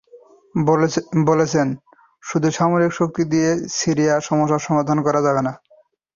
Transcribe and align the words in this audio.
বলেছেন, 1.29 1.67
শুধু 2.23 2.47
সামরিক 2.57 2.91
শক্তি 2.93 3.23
দিয়ে 3.31 3.49
সিরিয়া 3.77 4.15
সমস্যার 4.27 4.65
সমাধান 4.67 4.97
করা 5.05 5.19
যাবে 5.21 5.41
না। 5.47 5.53